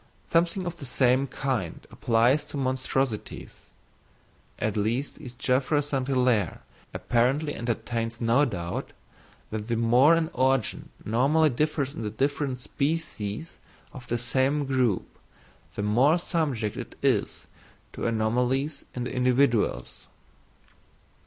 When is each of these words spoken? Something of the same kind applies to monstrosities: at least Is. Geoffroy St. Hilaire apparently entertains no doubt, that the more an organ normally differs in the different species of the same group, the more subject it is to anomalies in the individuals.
Something 0.31 0.65
of 0.65 0.77
the 0.77 0.85
same 0.87 1.27
kind 1.27 1.85
applies 1.91 2.43
to 2.45 2.57
monstrosities: 2.57 3.67
at 4.57 4.75
least 4.75 5.19
Is. 5.19 5.35
Geoffroy 5.35 5.81
St. 5.81 6.07
Hilaire 6.07 6.63
apparently 6.91 7.53
entertains 7.53 8.19
no 8.19 8.43
doubt, 8.43 8.93
that 9.51 9.67
the 9.67 9.75
more 9.75 10.15
an 10.15 10.31
organ 10.33 10.89
normally 11.05 11.51
differs 11.51 11.93
in 11.93 12.01
the 12.01 12.09
different 12.09 12.57
species 12.59 13.59
of 13.93 14.07
the 14.07 14.17
same 14.17 14.65
group, 14.65 15.19
the 15.75 15.83
more 15.83 16.17
subject 16.17 16.77
it 16.77 16.95
is 17.03 17.45
to 17.93 18.07
anomalies 18.07 18.83
in 18.95 19.03
the 19.03 19.13
individuals. 19.15 20.07